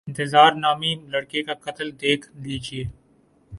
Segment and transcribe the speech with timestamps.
[0.07, 2.83] انتظار نامی لڑکے کا قتل دیکھ لیجیے۔